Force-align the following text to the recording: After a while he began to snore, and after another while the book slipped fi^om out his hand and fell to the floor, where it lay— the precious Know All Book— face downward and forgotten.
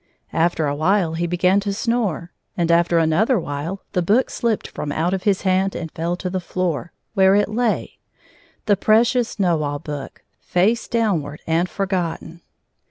After 0.33 0.65
a 0.65 0.73
while 0.75 1.13
he 1.13 1.27
began 1.27 1.59
to 1.59 1.71
snore, 1.73 2.31
and 2.57 2.71
after 2.71 2.97
another 2.97 3.39
while 3.39 3.83
the 3.93 4.01
book 4.01 4.31
slipped 4.31 4.73
fi^om 4.73 4.91
out 4.91 5.13
his 5.21 5.43
hand 5.43 5.75
and 5.75 5.91
fell 5.91 6.15
to 6.15 6.27
the 6.27 6.39
floor, 6.39 6.91
where 7.13 7.35
it 7.35 7.49
lay— 7.49 7.99
the 8.65 8.75
precious 8.75 9.37
Know 9.39 9.61
All 9.61 9.77
Book— 9.77 10.23
face 10.55 10.87
downward 10.87 11.41
and 11.45 11.69
forgotten. 11.69 12.41